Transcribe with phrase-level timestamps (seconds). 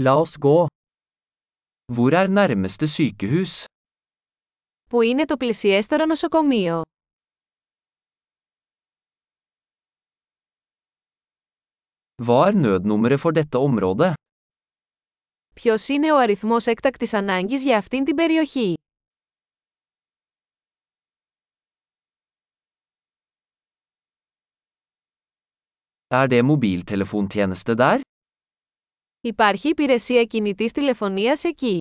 [0.00, 0.66] La oss gå.
[1.92, 3.64] Hvor er nærmeste sykehus?
[4.90, 6.82] Πού είναι το πλησιέστερο νοσοκομείο?
[12.22, 14.12] Hva er nødnummeret for dette området?
[15.54, 18.74] Ποιος είναι ο αριθμός έκτακτης ανάγκης για αυτήν την περιοχή?
[26.08, 28.07] Er det mobiltelefontjeneste der?
[29.20, 31.78] Υπάρχει υπηρεσία κινητής τηλεφωνίας εκεί.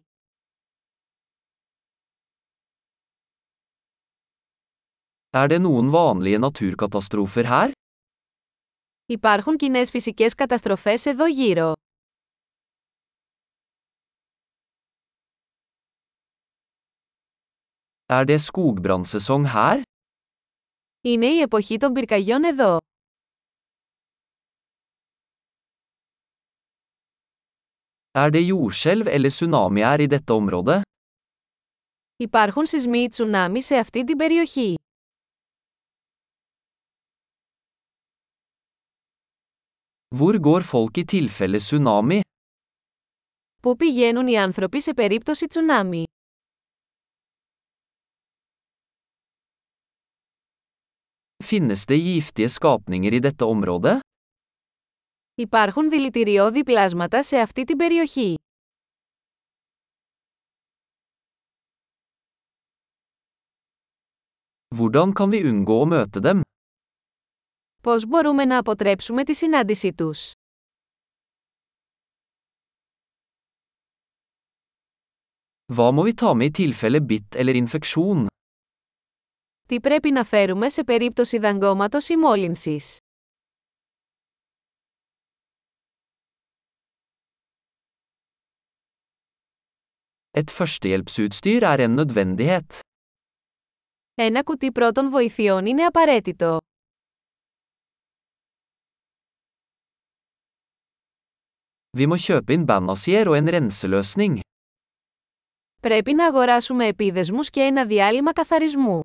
[5.38, 7.72] Er det noen vanlige naturkatastrofer her?
[9.06, 11.74] Υπάρχουν κοινές φυσικές καταστροφές εδώ γύρω.
[18.06, 19.82] Er det skogbrannsesong her?
[21.02, 22.78] Είναι η εποχή των πυρκαγιών εδώ.
[28.17, 30.83] Er det jordskjelv eller tsunamier i dette området?
[32.17, 34.75] Υπάρχουν σεισμοί ή τσουνάμι σε αυτή την περιοχή.
[40.17, 42.21] Hvor går folk i tilfelle tsunami?
[43.63, 46.05] Πού πηγαίνουν οι άνθρωποι σε περίπτωση τσουνάμι.
[51.45, 54.01] Finnes det giftige skapninger i dette området?
[55.40, 58.36] Υπάρχουν δηλητηριώδη πλάσματα σε αυτή την περιοχή.
[64.76, 66.42] Hvordan kan vi unngå å møte dem?
[67.84, 70.32] Πώς μπορούμε να αποτρέψουμε τη συνάντησή τους;
[75.74, 78.26] Hva må vi ta med i tilfelle bitt eller infeksjon?
[79.68, 82.98] Τι πρέπει να φέρουμε σε περίπτωση δαγκώματος ή μόλυνσης;
[90.37, 92.81] Et førstehjelpsutstyr er en nødvendighet.
[94.15, 96.59] Ένα κουτί πρώτων βοηθειών είναι απαραίτητο.
[101.99, 104.41] Vi må kjøpe inn bandasier og en renseløsning.
[105.81, 109.01] Πρέπει να αγοράσουμε επίδεσμους και ένα διάλειμμα καθαρισμού.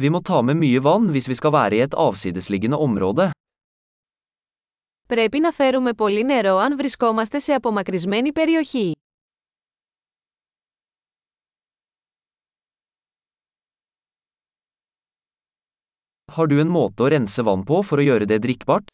[0.00, 3.30] Vi må ta med mye vann hvis vi skal være i et avsidesliggende område.
[5.07, 8.91] Πρέπει να φέρουμε πολύ νερό αν βρισκόμαστε σε απομακρυσμένη περιοχή.
[16.35, 18.87] Har du en måte å rense vann på for å gjøre det drikkbart?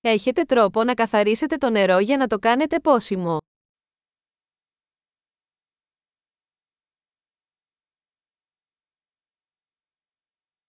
[0.00, 3.38] Έχετε τρόπο να καθαρίσετε το νερό για να το κάνετε πόσιμο.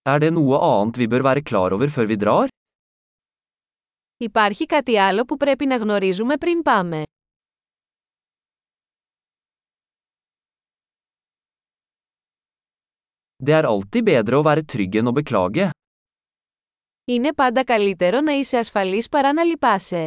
[0.09, 2.47] Er det noe annet vi bør være klar over før vi drar?
[4.23, 7.03] Υπάρχει κάτι άλλο που πρέπει να γνωρίζουμε πριν πάμε;
[13.45, 15.69] Det er alltid bedre å være trygg enn å beklage.
[17.05, 20.03] Είναι πάντα καλύτερο να είσαι ασφαλής παρά να λυπάσαι.